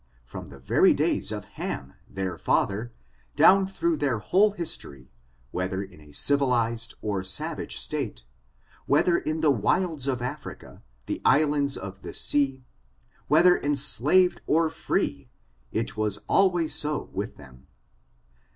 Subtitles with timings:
[0.25, 2.91] From the very daj^s of EUun, their father,
[3.35, 5.11] down through their whole his tory,
[5.51, 8.23] whether in a civilized or savage state,
[8.87, 12.63] whether in the wilds of Africa, the islands of the sea,
[13.27, 15.29] whether enslaved or free,
[15.71, 17.67] it was always so with them.